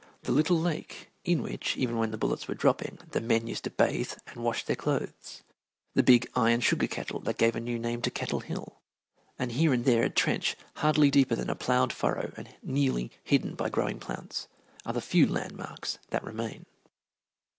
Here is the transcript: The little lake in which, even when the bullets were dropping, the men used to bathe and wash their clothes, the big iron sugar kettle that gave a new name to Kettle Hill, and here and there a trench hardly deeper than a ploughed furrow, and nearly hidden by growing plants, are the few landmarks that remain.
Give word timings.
The 0.23 0.31
little 0.31 0.59
lake 0.59 1.11
in 1.23 1.43
which, 1.43 1.77
even 1.77 1.95
when 1.95 2.09
the 2.09 2.17
bullets 2.17 2.47
were 2.47 2.55
dropping, 2.55 2.97
the 3.11 3.21
men 3.21 3.45
used 3.45 3.65
to 3.65 3.69
bathe 3.69 4.13
and 4.25 4.37
wash 4.43 4.63
their 4.65 4.75
clothes, 4.75 5.43
the 5.93 6.01
big 6.01 6.27
iron 6.35 6.61
sugar 6.61 6.87
kettle 6.87 7.19
that 7.19 7.37
gave 7.37 7.55
a 7.55 7.59
new 7.59 7.77
name 7.77 8.01
to 8.01 8.09
Kettle 8.09 8.39
Hill, 8.39 8.81
and 9.37 9.51
here 9.51 9.73
and 9.73 9.85
there 9.85 10.01
a 10.01 10.09
trench 10.09 10.55
hardly 10.77 11.11
deeper 11.11 11.35
than 11.35 11.51
a 11.51 11.55
ploughed 11.55 11.93
furrow, 11.93 12.33
and 12.35 12.49
nearly 12.63 13.11
hidden 13.23 13.53
by 13.53 13.69
growing 13.69 13.99
plants, 13.99 14.47
are 14.87 14.93
the 14.93 15.01
few 15.01 15.27
landmarks 15.27 15.99
that 16.09 16.23
remain. 16.23 16.65